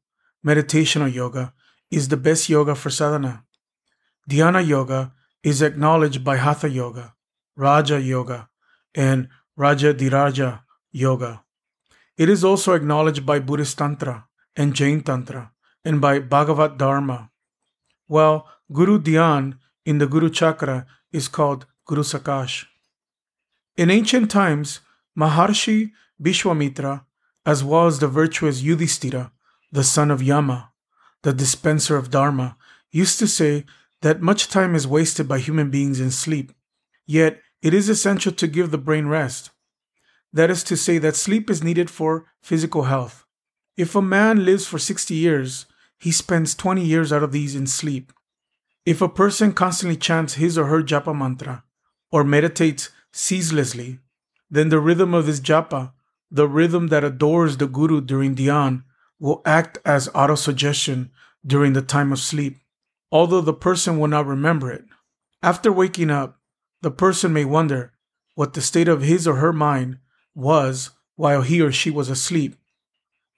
meditational 0.46 1.12
yoga, 1.12 1.54
is 1.90 2.10
the 2.10 2.18
best 2.18 2.48
yoga 2.48 2.76
for 2.76 2.90
sadhana. 2.90 3.44
Dhyana 4.30 4.66
yoga 4.66 5.14
is 5.44 5.62
acknowledged 5.62 6.24
by 6.24 6.38
Hatha 6.38 6.70
yoga, 6.70 7.14
Raja 7.56 8.00
yoga, 8.00 8.50
and 8.94 9.30
Rajadhiraja 9.58 10.62
yoga. 10.92 11.44
It 12.18 12.30
is 12.30 12.44
also 12.44 12.74
acknowledged 12.74 13.26
by 13.26 13.40
Buddhist 13.40 13.78
Tantra 13.78 14.26
and 14.56 14.74
Jain 14.74 15.02
Tantra 15.02 15.52
and 15.86 16.02
by 16.02 16.20
Bhagavad 16.20 16.78
Dharma. 16.78 17.30
While 18.08 18.48
Guru 18.72 19.00
Dhyan 19.00 19.58
in 19.86 19.98
the 19.98 20.08
Guru 20.08 20.30
Chakra 20.30 20.86
is 21.14 21.30
called 21.30 21.66
Guru 21.86 22.04
Sakash. 22.04 22.66
In 23.78 23.90
ancient 23.90 24.30
times, 24.30 24.82
Maharshi 25.18 25.92
Vishwamitra, 26.22 27.06
as 27.46 27.64
well 27.64 27.88
as 27.88 28.00
the 28.00 28.10
virtuous 28.10 28.62
Yudhishthira, 28.62 29.32
the 29.72 29.86
son 29.86 30.12
of 30.12 30.22
Yama, 30.22 30.72
the 31.24 31.32
dispenser 31.32 31.96
of 31.96 32.12
Dharma, 32.12 32.58
used 32.92 33.20
to 33.20 33.28
say 33.28 33.64
that 34.02 34.22
much 34.22 34.50
time 34.50 34.76
is 34.76 34.86
wasted 34.86 35.30
by 35.30 35.40
human 35.40 35.72
beings 35.72 36.02
in 36.02 36.12
sleep. 36.12 36.52
Yet, 37.06 37.42
it 37.62 37.74
is 37.74 37.88
essential 37.88 38.34
to 38.34 38.48
give 38.48 38.72
the 38.72 38.78
brain 38.78 39.08
rest. 39.08 39.52
That 40.34 40.50
is 40.50 40.62
to 40.66 40.76
say, 40.76 40.98
that 40.98 41.16
sleep 41.16 41.50
is 41.50 41.64
needed 41.64 41.90
for 41.90 42.26
physical 42.42 42.84
health. 42.84 43.26
If 43.78 43.96
a 43.96 44.02
man 44.02 44.44
lives 44.44 44.68
for 44.68 44.78
60 44.78 45.14
years, 45.14 45.68
he 45.98 46.12
spends 46.12 46.54
20 46.54 46.84
years 46.84 47.14
out 47.14 47.24
of 47.24 47.32
these 47.32 47.56
in 47.56 47.66
sleep. 47.66 48.12
If 48.88 49.02
a 49.02 49.10
person 49.10 49.52
constantly 49.52 49.98
chants 49.98 50.36
his 50.36 50.58
or 50.58 50.68
her 50.68 50.82
japa 50.82 51.14
mantra 51.14 51.66
or 52.10 52.24
meditates 52.24 52.90
ceaselessly, 53.12 54.00
then 54.50 54.70
the 54.70 54.80
rhythm 54.80 55.14
of 55.14 55.26
this 55.26 55.42
japa, 55.42 55.92
the 56.32 56.48
rhythm 56.48 56.88
that 56.88 57.04
adores 57.04 57.58
the 57.58 57.68
guru 57.68 58.00
during 58.00 58.34
dhyan, 58.34 58.86
will 59.20 59.42
act 59.46 59.78
as 59.84 60.08
autosuggestion 60.16 61.10
during 61.46 61.74
the 61.74 61.82
time 61.82 62.14
of 62.14 62.20
sleep, 62.20 62.60
although 63.12 63.42
the 63.42 63.54
person 63.54 64.00
will 64.00 64.08
not 64.08 64.26
remember 64.26 64.72
it. 64.72 64.86
After 65.44 65.70
waking 65.70 66.10
up, 66.10 66.40
the 66.82 66.90
person 66.90 67.34
may 67.34 67.44
wonder 67.44 67.92
what 68.36 68.54
the 68.54 68.62
state 68.62 68.88
of 68.88 69.02
his 69.02 69.28
or 69.28 69.36
her 69.36 69.52
mind 69.52 69.98
was 70.34 70.92
while 71.18 71.42
he 71.42 71.60
or 71.60 71.74
she 71.74 71.90
was 71.90 72.08
asleep. 72.08 72.56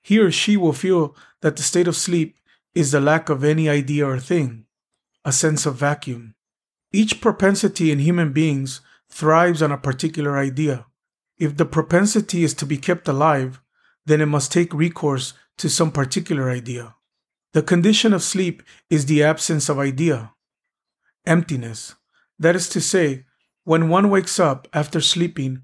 He 0.03 0.19
or 0.19 0.29
she 0.29 0.57
will 0.57 0.73
feel 0.73 1.15
that 1.41 1.55
the 1.55 1.63
state 1.63 1.87
of 1.87 1.95
sleep 1.95 2.37
is 2.75 2.91
the 2.91 3.01
lack 3.01 3.29
of 3.29 3.43
any 3.43 3.67
idea 3.67 4.05
or 4.05 4.19
thing 4.19 4.67
a 5.25 5.31
sense 5.31 5.65
of 5.65 5.75
vacuum. 5.75 6.35
Each 6.91 7.21
propensity 7.21 7.91
in 7.91 7.99
human 7.99 8.33
beings 8.33 8.81
thrives 9.09 9.61
on 9.61 9.71
a 9.71 9.77
particular 9.77 10.37
idea. 10.37 10.85
If 11.37 11.57
the 11.57 11.65
propensity 11.65 12.43
is 12.43 12.53
to 12.55 12.65
be 12.65 12.77
kept 12.77 13.07
alive, 13.07 13.61
then 14.05 14.21
it 14.21 14.25
must 14.25 14.51
take 14.51 14.73
recourse 14.73 15.33
to 15.57 15.69
some 15.69 15.91
particular 15.91 16.49
idea. 16.49 16.95
The 17.53 17.63
condition 17.63 18.13
of 18.13 18.23
sleep 18.23 18.63
is 18.89 19.05
the 19.05 19.23
absence 19.23 19.69
of 19.69 19.79
idea, 19.79 20.33
emptiness. 21.25 21.95
That 22.37 22.55
is 22.55 22.69
to 22.69 22.81
say, 22.81 23.25
when 23.63 23.89
one 23.89 24.09
wakes 24.09 24.39
up 24.39 24.67
after 24.73 25.01
sleeping, 25.01 25.63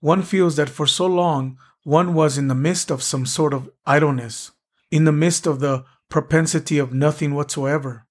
one 0.00 0.22
feels 0.22 0.56
that 0.56 0.68
for 0.68 0.86
so 0.86 1.06
long 1.06 1.58
one 1.82 2.14
was 2.14 2.38
in 2.38 2.48
the 2.48 2.54
midst 2.54 2.90
of 2.90 3.02
some 3.02 3.26
sort 3.26 3.52
of 3.52 3.70
idleness, 3.86 4.52
in 4.90 5.04
the 5.04 5.12
midst 5.12 5.46
of 5.46 5.60
the 5.60 5.84
propensity 6.08 6.78
of 6.78 6.94
nothing 6.94 7.34
whatsoever. 7.34 8.06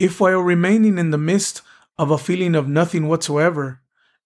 If 0.00 0.18
while 0.18 0.40
remaining 0.40 0.96
in 0.96 1.10
the 1.10 1.18
midst 1.18 1.60
of 1.98 2.10
a 2.10 2.16
feeling 2.16 2.54
of 2.54 2.66
nothing 2.66 3.06
whatsoever, 3.06 3.82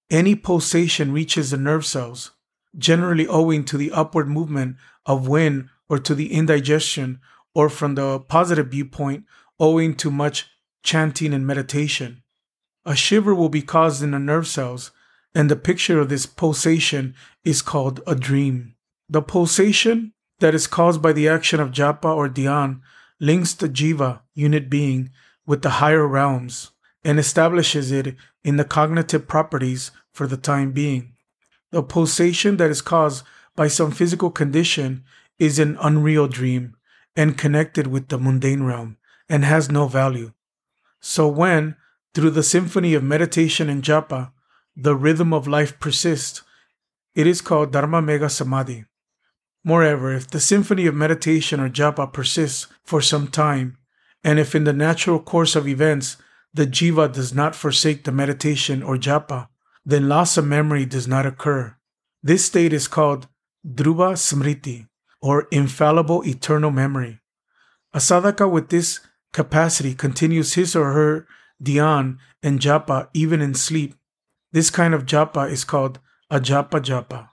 any 0.08 0.36
pulsation 0.36 1.12
reaches 1.12 1.50
the 1.50 1.56
nerve 1.56 1.84
cells, 1.84 2.30
generally 2.78 3.26
owing 3.26 3.64
to 3.64 3.76
the 3.76 3.90
upward 3.90 4.28
movement 4.28 4.76
of 5.04 5.26
wind 5.26 5.68
or 5.88 5.98
to 5.98 6.14
the 6.14 6.32
indigestion, 6.32 7.18
or 7.56 7.68
from 7.68 7.96
the 7.96 8.20
positive 8.20 8.68
viewpoint, 8.68 9.24
owing 9.58 9.96
to 9.96 10.12
much 10.12 10.46
chanting 10.84 11.34
and 11.34 11.44
meditation. 11.44 12.22
A 12.86 12.94
shiver 12.94 13.34
will 13.34 13.48
be 13.48 13.62
caused 13.62 14.00
in 14.00 14.12
the 14.12 14.20
nerve 14.20 14.46
cells, 14.46 14.92
and 15.34 15.50
the 15.50 15.56
picture 15.56 15.98
of 15.98 16.08
this 16.08 16.24
pulsation 16.24 17.16
is 17.44 17.62
called 17.62 18.00
a 18.06 18.14
dream. 18.14 18.76
The 19.08 19.22
pulsation 19.22 20.12
that 20.38 20.54
is 20.54 20.68
caused 20.68 21.02
by 21.02 21.12
the 21.12 21.28
action 21.28 21.58
of 21.58 21.72
japa 21.72 22.14
or 22.14 22.28
dhyan 22.28 22.80
links 23.18 23.54
the 23.54 23.68
jiva, 23.68 24.20
unit 24.34 24.70
being, 24.70 25.10
with 25.46 25.62
the 25.62 25.70
higher 25.70 26.06
realms 26.06 26.70
and 27.04 27.18
establishes 27.18 27.92
it 27.92 28.16
in 28.42 28.56
the 28.56 28.64
cognitive 28.64 29.28
properties 29.28 29.90
for 30.12 30.26
the 30.26 30.36
time 30.36 30.72
being. 30.72 31.12
The 31.70 31.82
pulsation 31.82 32.56
that 32.58 32.70
is 32.70 32.80
caused 32.80 33.24
by 33.56 33.68
some 33.68 33.90
physical 33.90 34.30
condition 34.30 35.04
is 35.38 35.58
an 35.58 35.76
unreal 35.80 36.28
dream 36.28 36.76
and 37.16 37.38
connected 37.38 37.86
with 37.86 38.08
the 38.08 38.18
mundane 38.18 38.62
realm 38.62 38.96
and 39.28 39.44
has 39.44 39.70
no 39.70 39.86
value. 39.86 40.32
So 41.00 41.28
when, 41.28 41.76
through 42.14 42.30
the 42.30 42.42
symphony 42.42 42.94
of 42.94 43.02
meditation 43.02 43.68
and 43.68 43.82
japa, 43.82 44.32
the 44.76 44.94
rhythm 44.94 45.32
of 45.32 45.46
life 45.46 45.78
persists, 45.78 46.42
it 47.14 47.26
is 47.26 47.40
called 47.40 47.72
Dharma 47.72 48.02
Megha 48.02 48.30
Samadhi. 48.30 48.84
Moreover, 49.62 50.12
if 50.12 50.28
the 50.28 50.40
symphony 50.40 50.86
of 50.86 50.94
meditation 50.94 51.60
or 51.60 51.68
japa 51.68 52.12
persists 52.12 52.66
for 52.84 53.00
some 53.00 53.28
time, 53.28 53.78
and 54.24 54.38
if 54.38 54.54
in 54.54 54.64
the 54.64 54.72
natural 54.72 55.20
course 55.20 55.54
of 55.54 55.68
events 55.68 56.16
the 56.52 56.66
jiva 56.66 57.12
does 57.12 57.34
not 57.34 57.54
forsake 57.54 58.04
the 58.04 58.12
meditation 58.12 58.82
or 58.82 58.96
japa, 58.96 59.48
then 59.84 60.08
loss 60.08 60.36
of 60.36 60.46
memory 60.46 60.86
does 60.86 61.06
not 61.06 61.26
occur. 61.26 61.76
This 62.22 62.44
state 62.46 62.72
is 62.72 62.88
called 62.88 63.28
Dhruva 63.66 64.14
Smriti, 64.14 64.88
or 65.20 65.48
infallible 65.50 66.22
eternal 66.26 66.70
memory. 66.70 67.20
A 67.92 67.98
sadhaka 67.98 68.50
with 68.50 68.68
this 68.70 69.00
capacity 69.32 69.94
continues 69.94 70.54
his 70.54 70.76
or 70.76 70.92
her 70.92 71.26
dhyan 71.62 72.18
and 72.42 72.60
japa 72.60 73.08
even 73.14 73.40
in 73.40 73.54
sleep. 73.54 73.94
This 74.52 74.70
kind 74.70 74.94
of 74.94 75.06
japa 75.06 75.50
is 75.50 75.64
called 75.64 75.98
ajapa 76.30 76.80
japa, 76.80 77.28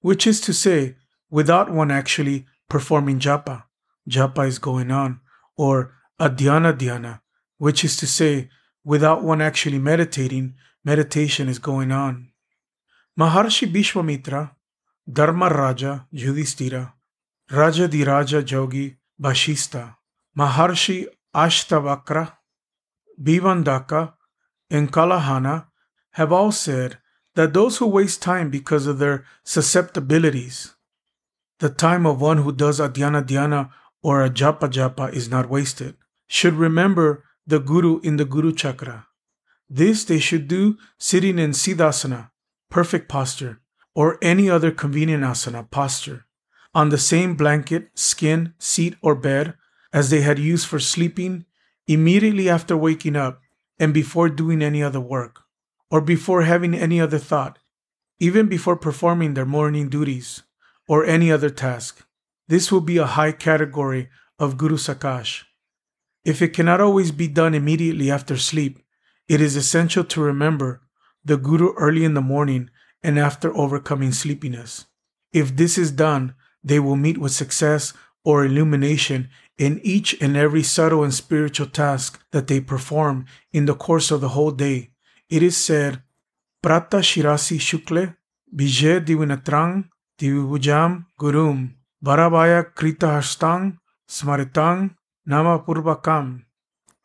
which 0.00 0.26
is 0.26 0.40
to 0.42 0.52
say, 0.52 0.96
without 1.30 1.70
one 1.70 1.90
actually 1.90 2.46
performing 2.68 3.18
japa, 3.18 3.64
japa 4.08 4.46
is 4.46 4.58
going 4.58 4.90
on, 4.90 5.20
or 5.56 5.94
adhyana 6.20 6.76
dhyana, 6.76 7.20
which 7.58 7.84
is 7.84 7.96
to 7.96 8.06
say, 8.06 8.48
without 8.84 9.22
one 9.22 9.40
actually 9.40 9.78
meditating, 9.78 10.54
meditation 10.84 11.48
is 11.48 11.58
going 11.58 11.90
on. 11.90 12.30
Maharshi 13.18 13.66
Vishwamitra, 13.72 14.52
Dharma 15.10 15.48
Raja 15.48 16.06
Yudhishthira, 16.12 16.92
Raja 17.50 17.88
Diraja 17.88 18.42
Jogi 18.42 18.96
Bashista, 19.20 19.96
Maharshi 20.38 21.06
Ashtavakra, 21.34 22.32
Bhivandaka, 23.22 24.12
and 24.70 24.92
Kalahana 24.92 25.66
have 26.12 26.32
all 26.32 26.52
said 26.52 26.98
that 27.34 27.54
those 27.54 27.78
who 27.78 27.86
waste 27.86 28.22
time 28.22 28.50
because 28.50 28.86
of 28.86 28.98
their 28.98 29.24
susceptibilities, 29.44 30.74
the 31.60 31.68
time 31.68 32.06
of 32.06 32.20
one 32.20 32.38
who 32.38 32.52
does 32.52 32.80
adhyana 32.80 33.22
dhyana 33.22 33.70
or 34.06 34.22
a 34.22 34.30
japa 34.30 34.68
japa 34.70 35.12
is 35.12 35.28
not 35.28 35.50
wasted, 35.50 35.96
should 36.28 36.54
remember 36.54 37.24
the 37.44 37.58
Guru 37.58 37.98
in 38.02 38.18
the 38.18 38.24
Guru 38.24 38.52
Chakra. 38.52 39.08
This 39.68 40.04
they 40.04 40.20
should 40.20 40.46
do 40.46 40.78
sitting 40.96 41.40
in 41.40 41.50
Siddhasana, 41.50 42.30
perfect 42.70 43.08
posture, 43.08 43.62
or 43.96 44.16
any 44.22 44.48
other 44.48 44.70
convenient 44.70 45.24
asana 45.24 45.68
posture, 45.68 46.24
on 46.72 46.90
the 46.90 46.98
same 46.98 47.34
blanket, 47.34 47.88
skin, 47.96 48.54
seat, 48.60 48.94
or 49.02 49.16
bed 49.16 49.54
as 49.92 50.10
they 50.10 50.20
had 50.20 50.38
used 50.38 50.68
for 50.68 50.78
sleeping, 50.78 51.44
immediately 51.88 52.48
after 52.48 52.76
waking 52.76 53.16
up, 53.16 53.40
and 53.76 53.92
before 53.92 54.28
doing 54.28 54.62
any 54.62 54.84
other 54.84 55.00
work, 55.00 55.40
or 55.90 56.00
before 56.00 56.42
having 56.42 56.76
any 56.76 57.00
other 57.00 57.18
thought, 57.18 57.58
even 58.20 58.46
before 58.46 58.76
performing 58.76 59.34
their 59.34 59.44
morning 59.44 59.88
duties, 59.88 60.44
or 60.86 61.04
any 61.04 61.32
other 61.32 61.50
task. 61.50 62.05
This 62.48 62.70
will 62.70 62.80
be 62.80 62.98
a 62.98 63.06
high 63.06 63.32
category 63.32 64.08
of 64.38 64.56
Guru 64.56 64.76
Sakash. 64.76 65.44
If 66.24 66.42
it 66.42 66.52
cannot 66.52 66.80
always 66.80 67.10
be 67.10 67.28
done 67.28 67.54
immediately 67.54 68.10
after 68.10 68.36
sleep, 68.36 68.80
it 69.28 69.40
is 69.40 69.56
essential 69.56 70.04
to 70.04 70.20
remember 70.20 70.82
the 71.24 71.36
Guru 71.36 71.72
early 71.74 72.04
in 72.04 72.14
the 72.14 72.20
morning 72.20 72.70
and 73.02 73.18
after 73.18 73.56
overcoming 73.56 74.12
sleepiness. 74.12 74.86
If 75.32 75.56
this 75.56 75.76
is 75.76 75.90
done, 75.90 76.34
they 76.62 76.78
will 76.78 76.96
meet 76.96 77.18
with 77.18 77.32
success 77.32 77.92
or 78.24 78.44
illumination 78.44 79.28
in 79.58 79.80
each 79.82 80.20
and 80.20 80.36
every 80.36 80.62
subtle 80.62 81.04
and 81.04 81.14
spiritual 81.14 81.66
task 81.66 82.20
that 82.32 82.48
they 82.48 82.60
perform 82.60 83.24
in 83.52 83.66
the 83.66 83.74
course 83.74 84.10
of 84.10 84.20
the 84.20 84.30
whole 84.30 84.50
day. 84.50 84.90
It 85.30 85.42
is 85.42 85.56
said, 85.56 86.02
Prata 86.62 86.98
Shirasi 86.98 87.58
Shukle, 87.58 88.16
Vijay 88.54 89.04
Divinatrang, 89.04 89.88
Divibujam 90.18 91.06
Gurum, 91.18 91.75
Varabaya 92.04 92.74
Krita 92.74 93.06
Hastang, 93.06 93.78
Smaritang, 94.08 94.94
Nama 95.24 95.58
Purvakam. 95.60 96.44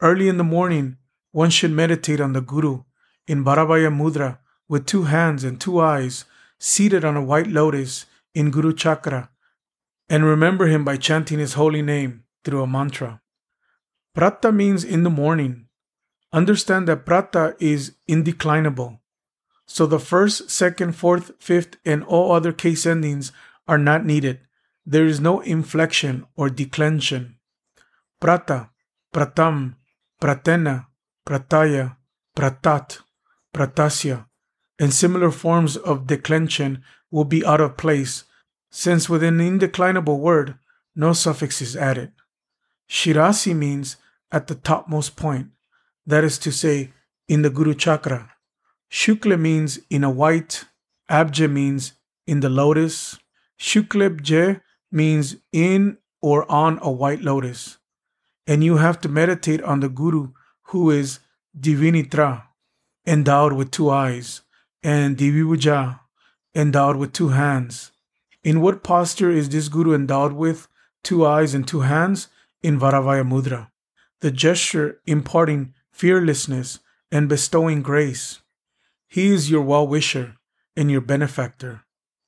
Early 0.02 0.28
in 0.28 0.38
the 0.38 0.44
morning, 0.44 0.98
one 1.32 1.50
should 1.50 1.72
meditate 1.72 2.20
on 2.20 2.34
the 2.34 2.42
Guru 2.42 2.84
in 3.26 3.46
Bharavaya 3.46 3.90
Mudra 3.90 4.40
with 4.68 4.86
two 4.86 5.04
hands 5.04 5.44
and 5.46 5.62
two 5.62 5.80
eyes, 5.80 6.26
seated 6.60 7.06
on 7.06 7.16
a 7.16 7.24
white 7.24 7.48
lotus 7.48 8.06
in 8.36 8.52
Guru 8.52 8.74
Chakra, 8.74 9.30
and 10.10 10.26
remember 10.26 10.68
him 10.68 10.84
by 10.84 10.98
chanting 10.98 11.40
his 11.40 11.54
holy 11.54 11.82
name 11.82 12.26
through 12.44 12.62
a 12.62 12.68
mantra. 12.68 13.22
Prata 14.14 14.52
means 14.52 14.84
in 14.84 15.04
the 15.04 15.10
morning. 15.10 15.68
Understand 16.34 16.88
that 16.88 17.06
prata 17.06 17.56
is 17.60 17.96
indeclinable. 18.10 19.00
So 19.66 19.86
the 19.86 20.00
first, 20.00 20.50
second, 20.50 20.98
fourth, 20.98 21.32
fifth, 21.40 21.78
and 21.86 22.04
all 22.04 22.34
other 22.34 22.52
case 22.52 22.86
endings 22.86 23.32
are 23.68 23.78
not 23.78 24.06
needed. 24.06 24.42
There 24.86 25.06
is 25.06 25.20
no 25.20 25.42
inflection 25.42 26.26
or 26.36 26.50
declension. 26.50 27.38
Prata, 28.20 28.70
Pratam, 29.14 29.76
Pratena, 30.22 30.88
Prataya, 31.26 31.98
Pratat, 32.36 33.00
Pratasya, 33.54 34.26
and 34.80 34.94
similar 34.94 35.32
forms 35.32 35.78
of 35.78 36.08
declension 36.08 36.84
will 37.12 37.26
be 37.26 37.46
out 37.46 37.62
of 37.62 37.78
place, 37.78 38.24
since 38.72 39.10
with 39.10 39.24
an 39.24 39.40
indeclinable 39.40 40.20
word, 40.20 40.56
no 40.96 41.14
suffix 41.14 41.62
is 41.62 41.76
added. 41.76 42.12
Shirasi 42.90 43.56
means 43.56 43.98
at 44.32 44.48
the 44.48 44.56
topmost 44.56 45.16
point, 45.16 45.50
that 46.06 46.24
is 46.24 46.38
to 46.40 46.52
say, 46.52 46.94
in 47.28 47.44
the 47.44 47.50
Guru 47.50 47.74
Chakra. 47.74 48.32
Shukla 48.92 49.40
means 49.40 49.80
in 49.90 50.04
a 50.04 50.10
white, 50.10 50.66
Abja 51.10 51.50
means 51.50 51.94
in 52.26 52.40
the 52.40 52.50
lotus, 52.50 53.20
Shuklebje 53.60 54.62
means 54.92 55.38
in 55.52 55.98
or 56.22 56.50
on 56.52 56.80
a 56.82 56.92
white 56.92 57.22
lotus 57.22 57.78
and 58.48 58.64
you 58.64 58.78
have 58.78 59.00
to 59.02 59.10
meditate 59.10 59.62
on 59.64 59.80
the 59.80 59.90
Guru 59.90 60.32
who 60.64 60.90
is 60.90 61.20
Divinitra, 61.58 62.44
endowed 63.06 63.54
with 63.54 63.72
two 63.72 63.90
eyes, 63.90 64.42
and 64.84 65.18
Divivuja, 65.18 66.00
endowed 66.56 66.96
with 66.96 67.14
two 67.14 67.30
hands. 67.30 67.92
In 68.44 68.62
what 68.62 68.84
posture 68.84 69.30
is 69.30 69.50
this 69.50 69.70
Guru 69.70 69.94
endowed 69.94 70.34
with 70.34 70.68
two 71.04 71.26
eyes 71.26 71.54
and 71.54 71.68
two 71.68 71.82
hands? 71.82 72.28
In 72.64 72.80
Varavaya 72.80 73.28
Mudra, 73.28 73.72
the 74.20 74.32
gesture 74.32 75.02
imparting 75.08 75.74
fearlessness 75.90 76.80
and 77.12 77.28
bestowing 77.28 77.82
grace. 77.82 78.42
He 79.08 79.34
is 79.34 79.50
your 79.50 79.64
well 79.64 79.88
wisher 79.88 80.36
and 80.76 80.92
your 80.92 81.02
benefactor. 81.02 81.86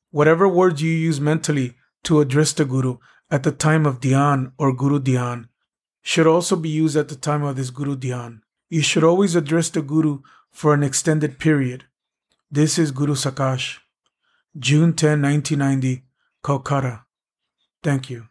Whatever 0.10 0.48
words 0.48 0.82
you 0.82 0.92
use 0.92 1.20
mentally 1.22 1.76
to 2.04 2.20
address 2.20 2.54
the 2.54 2.66
Guru 2.66 2.98
at 3.32 3.44
the 3.44 3.52
time 3.52 3.86
of 3.86 4.00
Dhyan 4.00 4.52
or 4.58 4.74
Guru 4.76 5.00
Dhyan 5.00 5.48
should 6.02 6.28
also 6.28 6.56
be 6.56 6.70
used 6.70 6.98
at 6.98 7.08
the 7.08 7.16
time 7.16 7.44
of 7.44 7.56
this 7.56 7.70
Guru 7.70 7.96
Dhyan. 7.96 8.42
You 8.70 8.82
should 8.82 9.04
always 9.04 9.36
address 9.36 9.70
the 9.70 9.82
Guru 9.82 10.20
for 10.52 10.74
an 10.74 10.84
extended 10.84 11.40
period. 11.40 11.86
This 12.52 12.78
is 12.78 12.92
Guru 12.92 13.16
Sakash, 13.16 13.80
June 14.58 14.94
10, 14.94 15.22
1990, 15.22 16.04
Kolkata. 16.44 17.04
Thank 17.82 18.10
you. 18.10 18.28